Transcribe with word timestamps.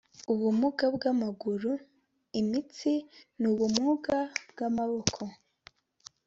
ubumuga 0.33 0.85
bw 0.95 1.03
amaguru 1.13 1.71
imitsi 2.39 2.91
n 3.41 3.43
ubumuga 3.51 4.17
bw 4.49 4.57
amaboko 4.67 5.21